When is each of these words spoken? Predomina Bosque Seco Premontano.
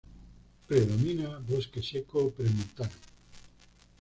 Predomina 0.65 1.39
Bosque 1.39 1.83
Seco 1.83 2.31
Premontano. 2.31 2.97